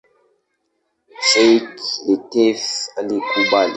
Sheikh 1.27 1.81
Lateef 2.07 2.61
alikubali. 2.99 3.69